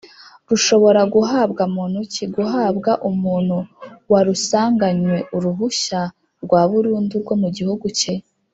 rushobora 0.49 1.01
guhabwa 1.13 1.63
muntuki? 1.73 2.23
guhabwa 2.35 2.91
umuntu 3.09 3.57
warusanganywe 4.11 5.17
Uruhushya 5.35 6.01
rwa 6.43 6.61
burundu 6.69 7.13
rwo 7.23 7.35
mugihugu 7.43 7.87
cye 7.99 8.13